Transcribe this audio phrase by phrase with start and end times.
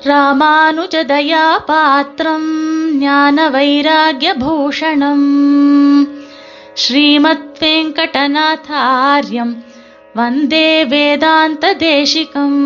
[0.00, 2.46] ராமானுஜதயா பாத்திரம்
[3.00, 5.26] ஞான வைராகியபூஷணம்
[6.74, 9.52] ஸ்ரீமத் வெங்கடநாதாரியம்
[10.14, 12.58] வந்தே வேதாந்த தேசிகம்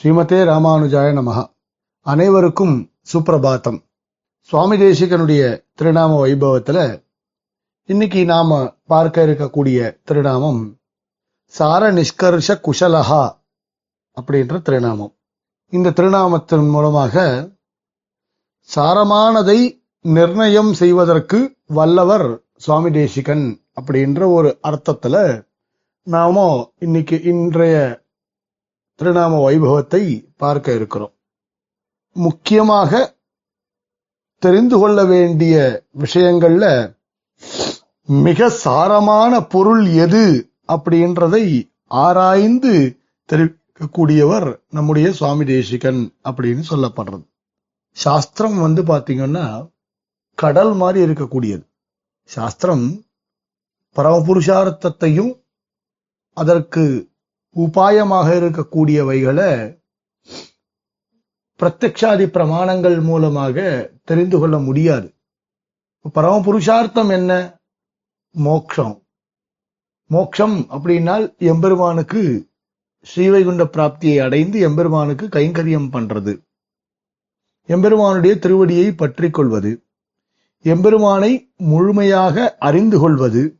[0.00, 1.40] ஸ்ரீமதே ராமானுஜாய நமஹ
[2.06, 2.76] அனைவருக்கும்
[3.12, 3.80] சுப்பிரபாத்தம்
[4.50, 5.42] சுவாமி தேசிகனுடைய
[5.78, 6.78] திருநாம வைபவத்துல
[7.88, 8.50] இன்னைக்கு நாம
[8.86, 10.62] பார்க்க இருக்கக்கூடிய திருநாமம்
[11.54, 13.24] சார நிஷ்கர்ஷ குஷலஹா
[14.16, 15.12] அப்படின்ற திருநாமம்.
[15.72, 17.24] இந்த திருநாமத்தின் மூலமாக
[18.70, 19.58] சாரமானதை
[20.00, 21.38] நிர்ணயம் செய்வதற்கு
[21.78, 23.44] வல்லவர் சுவாமி தேசிகன்
[23.80, 25.16] அப்படின்ற ஒரு அர்த்தத்துல
[26.06, 26.44] நாம
[26.78, 27.74] இன்னைக்கு இன்றைய
[29.00, 30.02] திருநாம வைபவத்தை
[30.36, 31.12] பார்க்க இருக்கிறோம்.
[32.16, 33.02] முக்கியமாக
[34.42, 35.54] தெரிந்து கொள்ள வேண்டிய
[35.98, 36.66] விஷயங்கள்ல
[38.08, 40.24] மிக சாரமான பொருள் எது
[40.72, 41.44] அப்படின்றதை
[42.02, 42.72] ஆராய்ந்து
[43.28, 43.46] தெரி
[43.80, 47.26] கூடியவர் நம்முடைய சுவாமி தேசிகன் அப்படின்னு சொல்லப்படுறது.
[47.90, 49.72] சாஸ்திரம் வந்து பார்த்தீங்கன்னா
[50.34, 51.64] கடல் மாதிரி இருக்கக்கூடியது.
[52.24, 53.04] சாஸ்திரம்
[53.96, 55.32] பரமபுருஷார்த்தத்தையும்
[56.32, 57.12] அதற்கு
[57.56, 59.82] உபாயமாக இருக்கக்கூடியவைகளை
[61.60, 65.14] பிரத்யக்ஷாதி பிரமாணங்கள் மூலமாக தெரிந்து கொள்ள முடியாது.
[66.12, 67.60] பரம புருஷார்த்தம் என்ன?
[68.30, 69.06] மோக்ஷம்.
[70.06, 72.52] மோக்ஷம் அப்படின்னால் எம்பெருமானுக்கு
[73.04, 76.42] ஸ்ரீவைகுண்ட பிராப்தியை அடைந்து எம்பெருமானுக்கு கைங்கரியம் பண்றது.
[77.66, 79.82] எம்பெருமானுடைய திருவடியை பற்றி கொள்வது.
[80.62, 83.58] எம்பெருமானை முழுமையாக அறிந்து கொள்வது.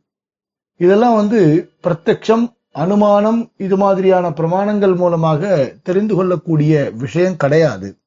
[0.77, 7.97] இதெல்லாம் வந்து பிரத்யட்சம் அனுமானம் இது மாதிரியான பிரமாணங்கள் மூலமாக தெரிந்து கொள்ளக்கூடிய விஷயம் கிடையாது.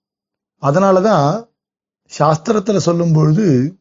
[0.62, 1.48] அதனாலதான்
[2.18, 3.78] சாஸ்திரத்துல சொல்லும் பொழுது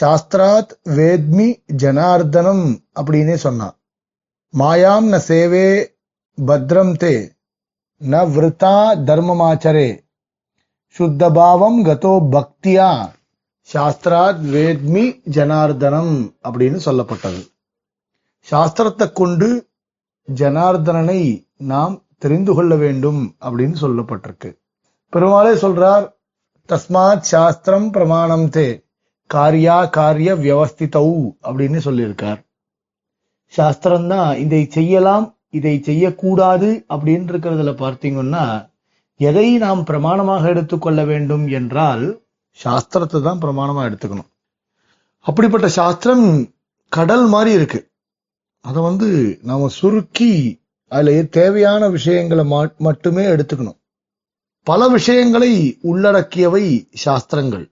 [0.00, 3.76] சாஸ்திராத் வேத்மி ஜனார்தனம் அப்படின்னே சொன்னான்.
[4.58, 5.93] மாயாம் ந சேவே
[6.38, 7.30] பத்ரம் தே
[8.00, 10.02] ந விரதா தர்மமாச்சரே
[10.98, 13.12] சுத்தபாவம் கதோ பக்தியா
[13.72, 17.50] சாஸ்திராத் வேத்மி ஜனார்தனம் அப்படின்னு சொல்லப்பட்டது.
[18.50, 19.68] சாஸ்திரத்தை கொண்டு
[20.34, 24.56] ஜனார்தனனை நாம் தெரிந்து கொள்ள வேண்டும் அப்படின்னு சொல்லப்பட்டிருக்கு.
[25.08, 26.12] பெருமாளே சொல்றார்
[26.68, 28.84] தஸ்மாத் சாஸ்திரம் பிரமாணம் தே।
[29.26, 32.44] காரியா காரிய வியவஸ்திதௌ அப்படின்னு சொல்லியிருக்கார்.
[33.46, 38.44] சாஸ்திரம் தான் இதை செய்யலாம் இதை செய்யக்கூடாது அப்படின்னு இருக்கிறதுல பார்த்தீங்கன்னா
[39.20, 42.04] எதை நாம் பிரமாணமாக எடுத்துக்கொள்ள வேண்டும் என்றால்
[42.58, 44.30] சாஸ்திரத்தை தான் பிரமாணமாக எடுத்துக்கணும்.
[45.26, 46.26] அப்படிப்பட்ட சாஸ்திரம்
[46.92, 47.80] கடல் மாதிரி இருக்கு.
[48.64, 49.08] அதை வந்து
[49.42, 50.32] நாம சுருக்கி
[50.92, 52.44] அதில் தேவையான விஷயங்களை
[52.78, 53.78] மட்டுமே எடுத்துக்கணும்.
[54.66, 55.52] பல விஷயங்களை
[55.90, 56.64] உள்ளடக்கியவை
[57.04, 57.64] சாஸ்திரங்கள்.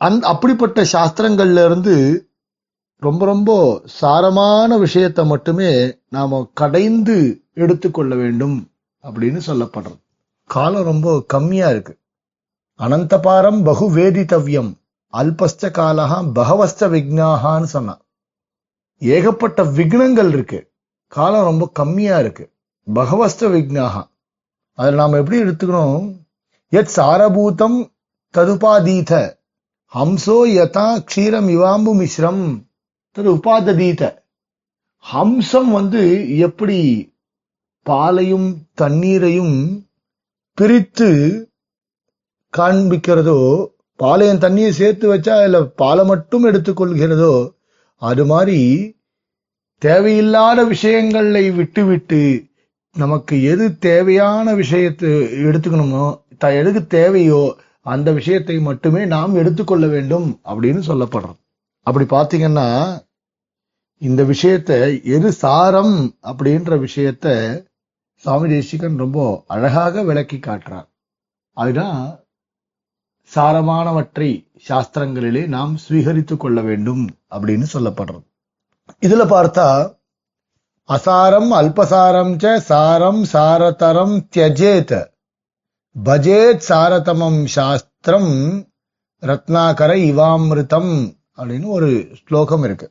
[0.00, 1.94] அந் அப்படிப்பட்ட சாஸ்திரங்கள்ல இருந்து
[3.02, 8.70] ரொம்ப ரொம்ப சாரமான விஷயத்தை மட்டுமே நாம கடைந்து எடுத்துக்கொள்ள வேண்டும்
[9.02, 9.98] அப்படின்னு சொல்லப்படுறது.
[10.46, 11.98] காலம் ரொம்ப கம்மியா இருக்கு.
[12.78, 14.74] அனந்தபாரம் பகு வேதித்தவ்யம்
[15.12, 18.00] அல்பஸ்த காலகா பகவஸ்த விக்னாகான்னு சொன்னான்.
[18.98, 20.70] ஏகப்பட்ட விக்னங்கள் இருக்கு.
[21.08, 22.50] காலம் ரொம்ப கம்மியா இருக்கு.
[22.94, 24.08] பகவஸ்த விக்னாகா
[24.72, 26.18] அதில் நாம் எப்படி எடுத்துக்கணும்?
[26.68, 27.90] எத் சாரபூதம்
[28.34, 29.36] ததுபாதீத
[29.94, 32.70] ஹம்சோ யதா க்ஷீரம் இவாம்பு மிஸ்ரம்.
[33.16, 34.02] தது உபாததீத.
[35.04, 36.02] ஹம்சம் வந்து
[36.38, 36.78] எப்படி
[37.86, 39.56] பாலையும் தண்ணீரையும்
[40.58, 41.08] பிரித்து
[42.52, 43.38] காண்பிக்கிறதோ
[44.00, 47.34] பாலையும் தண்ணியை சேர்த்து வச்சா இல்ல பாலை மட்டும் எடுத்துக்கொள்கிறதோ
[48.02, 48.58] அது மாதிரி
[49.82, 52.22] தேவையில்லாத விஷயங்களை விட்டுவிட்டு
[52.96, 55.10] நமக்கு எது தேவையான விஷயத்தை
[55.48, 56.06] எடுத்துக்கணுமோ
[56.54, 57.42] எதுக்கு தேவையோ
[57.86, 61.38] அந்த விஷயத்தை மட்டுமே நாம் எடுத்துக்கொள்ள வேண்டும் அப்படின்னு சொல்லப்படுறோம்
[61.82, 63.00] அப்படி பாத்தீங்கன்னா
[63.98, 67.26] இந்த விஷயத்த எது சாரம் அப்படின்ற விஷயத்த
[68.14, 70.88] சுவாமி தேசிகன் ரொம்ப அழகாக விளக்கி காட்டுறார்.
[71.52, 72.20] அதுதான்
[73.34, 78.24] சாரமானவற்றை சாஸ்திரங்களிலே நாம் ஸ்வீகரித்துக் கொள்ள வேண்டும் அப்படின்னு சொல்லப்படுறது.
[79.00, 79.96] இதுல பார்த்தா
[80.88, 85.10] அசாரம் அல்பசாரம் ச சாரம் சாரதரம் தியஜேத்.
[86.04, 88.68] பஜேத் சாரதமம் சாஸ்திரம்
[89.20, 92.88] ரத்னாகர இவாமிருதம் அப்படின்னு ஒரு ஸ்லோகம் இருக்கு.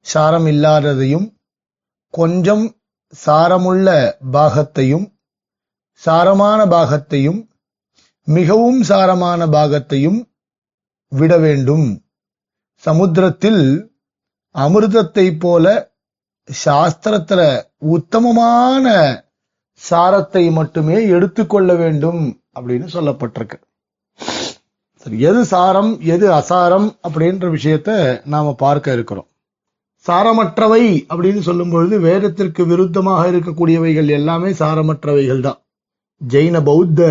[0.00, 1.26] சாரம் இல்லாததையும்
[2.10, 2.64] கொஞ்சம்
[3.26, 3.88] சாரமுள்ள
[4.32, 5.06] பாகத்தையும்
[6.06, 7.40] சாரமான பாகத்தையும்
[8.26, 10.20] மிகவும் சாரமான பாகத்தையும்
[11.08, 12.04] விட வேண்டும்.
[12.74, 13.62] சமுத்திரத்தில்
[14.54, 15.92] அமிர்தத்தை போல
[16.64, 17.42] சாஸ்திரத்துல
[17.78, 18.86] உத்தமமான
[19.90, 23.58] சாரத்தை மட்டுமே எடுத்துக்கொள்ள வேண்டும் அப்படின்னு சொல்லப்பட்டிருக்கு.
[25.04, 27.90] சரி எது சாரம் எது அசாரம் அப்படின்ற விஷயத்த
[28.24, 29.26] நாம பார்க்க இருக்கிறோம்.
[30.06, 35.58] சாரமற்றவை அப்படின்னு சொல்லும் பொழுது வேதத்திற்கு விருத்தமாக இருக்கக்கூடியவைகள் எல்லாமே சாரமற்றவைகள் தான்.
[36.28, 37.10] ஜெயின பௌத்த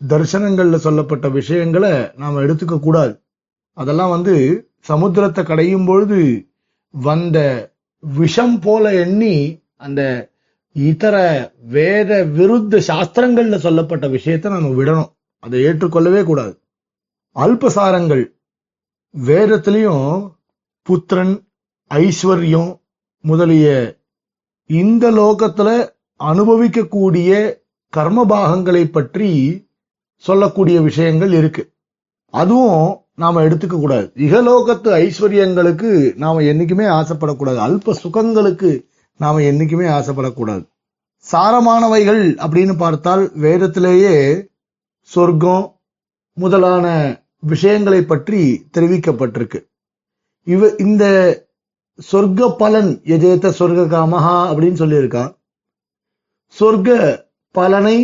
[0.00, 3.14] தர்சனங்கள்ல சொல்லப்பட்ட விஷயங்களை நாம எடுத்துக்க கூடாது.
[3.72, 4.34] அதெல்லாம் வந்து
[4.88, 6.48] சமுத்திரத்தை கடையும் பொழுது
[6.90, 7.38] வந்த
[8.00, 9.36] விஷம் போல எண்ணி
[9.76, 10.02] அந்த
[10.72, 11.16] இதர
[11.76, 15.10] வேத விருத்த சாஸ்திரங்கள்ல சொல்லப்பட்ட விஷயத்தை நம்ம விடணும்.
[15.40, 16.54] அதை ஏற்றுக்கொள்ளவே கூடாது.
[17.34, 18.24] அல்பசாரங்கள்.
[19.26, 20.30] வேதத்திலையும்
[20.82, 21.48] புத்திரன்
[21.94, 22.80] ஐஸ்வர்யம்
[23.20, 23.96] முதலிய
[24.66, 25.88] இந்த லோகத்துல
[26.24, 27.54] அனுபவிக்கக்கூடிய
[27.96, 29.30] கர்மபாகங்களை பற்றி
[30.16, 31.72] சொல்லக்கூடிய விஷயங்கள் இருக்கு.
[32.30, 34.12] அதுவும் நாம எடுத்துக்க கூடாது.
[34.14, 37.58] இகலோகத்து ஐஸ்வர்யங்களுக்கு நாம என்னைக்குமே ஆசைப்படக்கூடாது.
[37.58, 38.84] அல்ப சுகங்களுக்கு
[39.18, 40.72] நாம என்னைக்குமே ஆசைப்படக்கூடாது.
[41.32, 44.46] சாரமானவைகள் அப்படின்னு பார்த்தால் வேதத்திலேயே
[45.00, 45.80] சொர்க்கம்
[46.32, 46.86] முதலான
[47.44, 48.40] விஷயங்களை பற்றி
[48.72, 49.60] தெரிவிக்கப்பட்டிருக்கு.
[50.44, 51.04] இவ இந்த
[52.12, 55.32] சொர்க்க பலன் எஜேத்த சொர்க்க காமஹா அப்படின்னு சொல்லியிருக்கான்
[56.60, 56.90] சொர்க்க
[57.50, 57.96] பலனை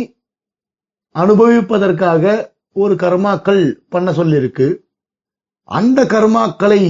[1.15, 4.67] அனுபவிப்பதற்காக ஒரு கர்மாக்கள் பண்ண சொல்லியிருக்கு.
[5.63, 6.83] அந்த கர்மாக்களை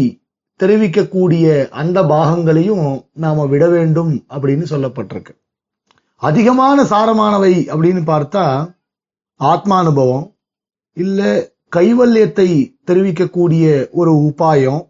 [0.64, 5.34] தெரிவிக்கக்கூடிய அந்த பாகங்களையும் நாம விட வேண்டும் அப்படின்னு சொல்லப்பட்டிருக்கு.
[6.16, 8.46] அதிகமான சாரமானவை அப்படின்னு பார்த்தா
[9.40, 10.26] ஆத்மானுபவம்
[10.94, 11.22] இல்ல
[11.76, 12.50] கைவல்யத்தை
[12.88, 14.82] தெரிவிக்கக்கூடிய ஒரு உபாயம்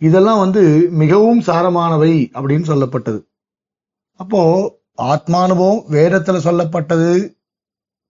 [0.00, 0.62] இதெல்லாம் வந்து
[1.02, 3.20] மிகவும் சாரமானவை அப்படின்னு சொல்லப்பட்டது.
[4.20, 4.42] அப்போ
[5.02, 7.10] ஆத்மானுபவம் வேதத்துல சொல்லப்பட்டது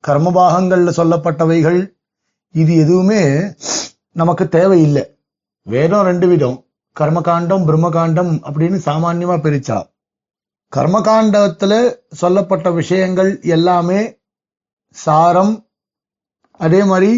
[0.09, 1.81] கர்மபாகங்கள்ல சொல்லப்பட்டவைகள்
[2.55, 3.23] இது எதுவுமே
[4.13, 5.05] நமக்கு தேவையில்லை.
[5.63, 6.61] வேதம் ரெண்டு விதம்.
[6.97, 9.79] கர்மகாண்டம் பிரம்மகாண்டம் அப்படின்னு சாமான்யமா பிரிச்சா
[10.73, 11.75] கர்மகாண்டத்துல
[12.11, 13.99] சொல்லப்பட்ட விஷயங்கள் எல்லாமே
[14.97, 15.53] சாரம்
[16.61, 17.11] அதே மாதிரி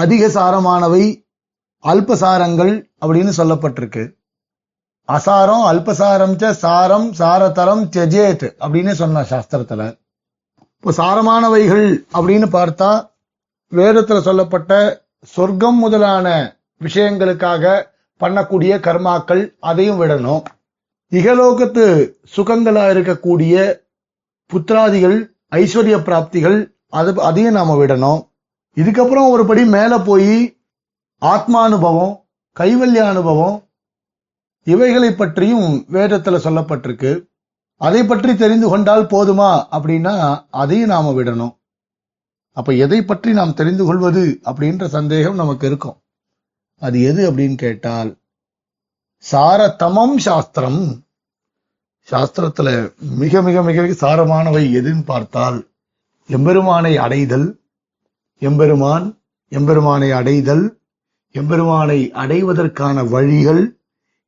[0.00, 1.04] அதிக சாரமானவை
[1.84, 4.04] அல்பசாரங்கள் அப்படின்னு சொல்லப்பட்டிருக்கு.
[5.08, 9.82] அசாரம் அல்பசாரம் ச சாரம் சாரதரம் செஜேத் அப்படின்னு சொன்ன சாஸ்திரத்துல.
[10.76, 11.86] இப்போ சாரமானவைகள்
[12.18, 12.90] அப்படின்னு பார்த்தா
[13.76, 14.72] வேதத்துல சொல்லப்பட்ட
[15.34, 16.26] சொர்க்கம் முதலான
[16.80, 17.64] விஷயங்களுக்காக
[18.20, 20.42] பண்ணக்கூடிய கர்மாக்கள் அதையும் விடணும்.
[21.10, 21.84] இகலோகத்து
[22.36, 23.54] சுகங்களா இருக்கக்கூடிய
[24.50, 25.18] புத்திராதிகள்
[25.56, 26.58] ஐஸ்வர்ய பிராப்திகள்
[26.88, 28.20] அது அதையும் நாம விடணும்.
[28.80, 30.34] இதுக்கப்புறம் ஒரு படி மேலே போய்
[31.22, 32.14] ஆத்மானுபவம்
[32.56, 33.56] கைவல்ய அனுபவம்
[34.66, 37.12] இவைகளை பற்றியும் வேதத்தில் சொல்லப்பட்டிருக்கு.
[37.76, 40.14] அதை பற்றி தெரிந்து கொண்டால் போதுமா அப்படின்னா
[40.50, 41.54] அதையும் நாம விடணும்.
[42.56, 45.98] அப்ப எதை பற்றி நாம் தெரிந்து கொள்வது அப்படின்ற சந்தேகம் நமக்கு இருக்கும்.
[46.76, 48.10] அது எது அப்படின்னு கேட்டால்
[49.32, 50.82] சாரதமம் சாஸ்திரம்.
[52.08, 52.68] சாஸ்திரத்துல
[53.22, 55.58] மிக மிக மிக சாரமானவை எதுன்னு பார்த்தால்
[56.28, 57.48] எம்பெருமானை அடைதல்
[58.40, 60.78] எம்பெருமான் எம்பெருமானை அடைதல்
[61.32, 63.76] எம்பெருமானை அடைவதற்கான வழிகள்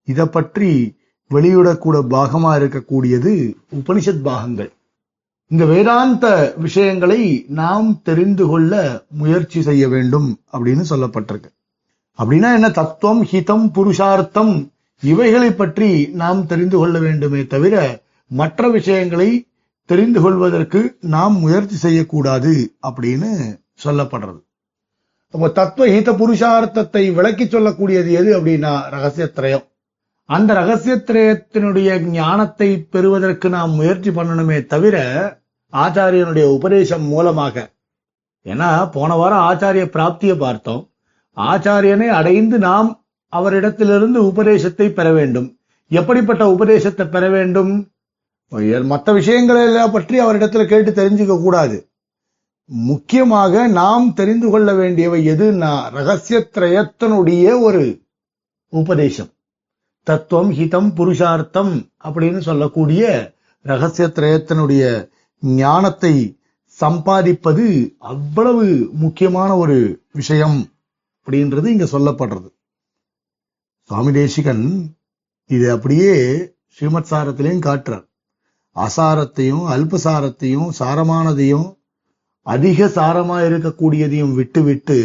[0.05, 0.97] இதை பற்றி
[1.31, 4.73] வெளியிடக்கூட பாகமா இருக்கக்கூடியது உபனிஷத் பாகங்கள்.
[5.47, 11.51] இந்த வேதாந்த விஷயங்களை நாம் தெரிந்து கொள்ள முயற்சி செய்ய வேண்டும் அப்படின்னு சொல்லப்பட்டிருக்கு.
[12.19, 12.71] அப்படின்னா என்ன?
[12.71, 19.47] தத்துவம் ஹிதம் புருஷார்த்தம் இவைகளை பற்றி நாம் தெரிந்து கொள்ள வேண்டுமே தவிர மற்ற விஷயங்களை
[19.85, 24.41] தெரிந்து கொள்வதற்கு நாம் முயற்சி செய்யக்கூடாது அப்படின்னு சொல்லப்படுறது.
[25.35, 29.67] அப்போ தத்துவ ஹித புருஷார்த்தத்தை விளக்கி சொல்லக்கூடியது எது அப்படின்னா ரகசியத்திரயம்
[30.29, 34.97] அந்த ரகசியத்திரயத்தினுடைய ஞானத்தை பெறுவதற்கு நாம் முயற்சி பண்ணணுமே தவிர
[35.73, 37.57] ஆச்சாரியனுடைய உபதேசம் மூலமாக.
[38.47, 40.83] ஏன்னா போன வாரம் ஆச்சாரிய பிராப்தியை பார்த்தோம்.
[41.37, 42.89] ஆச்சாரியனை அடைந்து நாம்
[43.33, 45.49] அவரிடத்திலிருந்து உபதேசத்தை பெற வேண்டும்.
[45.91, 47.73] எப்படிப்பட்ட உபதேசத்தை பெற வேண்டும்?
[48.93, 51.77] மற்ற விஷயங்களை எல்லாம் பற்றி அவரிடத்துல கேட்டு தெரிஞ்சுக்க கூடாது.
[52.65, 58.03] முக்கியமாக நாம் தெரிந்து கொள்ள வேண்டியவை எதுன்னா ரகசியத்திரயத்தினுடைய ஒரு
[58.69, 59.29] உபதேசம்.
[60.03, 66.39] தத்துவம் ஹிதம் புருஷார்த்தம் அப்படின்னு சொல்லக்கூடிய ரகசிய ரகசியத்திரயத்தினுடைய ஞானத்தை
[66.81, 70.69] சம்பாதிப்பது அவ்வளவு முக்கியமான ஒரு விஷயம்
[71.25, 72.49] அப்படின்றது இங்க சொல்லப்படுறது.
[73.83, 74.97] சுவாமி தேசிகன்
[75.47, 76.15] இது அப்படியே
[76.69, 78.09] ஸ்ரீமத் சாரத்திலையும் காட்டுறார்.
[78.75, 81.81] அசாரத்தையும் அல்பசாரத்தையும் சாரமானதையும்
[82.43, 84.99] அதிக சாரமா இருக்கக்கூடியதையும் விட்டுவிட்டு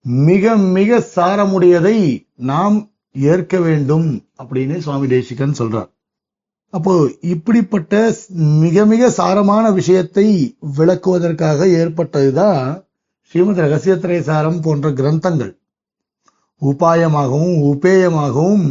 [0.00, 2.76] மிக மிக சாரமுடையதை நாம்
[3.12, 5.90] ஏற்க வேண்டும் அப்படின்னு சுவாமி தேசிகன் சொல்றார்.
[6.70, 8.12] அப்போ இப்படிப்பட்ட
[8.64, 12.84] மிக மிக சாரமான விஷயத்தை விளக்குவதற்காக ஏற்பட்டதுதான்
[13.30, 15.52] ஸ்ரீமத் ரகசியத்திரை சாரம் போன்ற கிரந்தங்கள்.
[16.62, 18.66] உபாயமாகவும் உபேயமாகவும்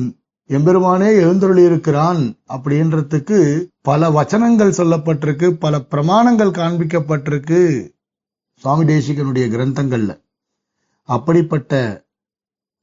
[0.49, 3.37] எம்பெருமானே எழுந்தருளி இருக்கிறான் அப்படின்றதுக்கு
[3.81, 7.91] பல வச்சனங்கள் சொல்லப்பட்டிருக்கு பல பிரமாணங்கள் காண்பிக்கப்பட்டிருக்கு
[8.61, 10.11] சுவாமி தேசிகனுடைய கிரந்தங்கள்ல.
[11.09, 12.03] அப்படிப்பட்ட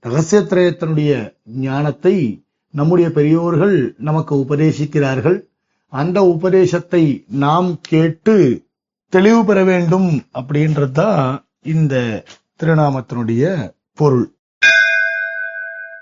[0.02, 1.12] ரகசியத்திரயத்தினுடைய
[1.44, 5.38] ஞானத்தை நம்முடைய பெரியோர்கள் நமக்கு உபதேசிக்கிறார்கள்.
[5.88, 8.64] அந்த உபதேசத்தை நாம் கேட்டு
[9.08, 12.24] தெளிவு பெற வேண்டும் அப்படின்றது தான் இந்த
[12.60, 13.44] திருநாமத்தினுடைய
[13.94, 14.26] பொருள்.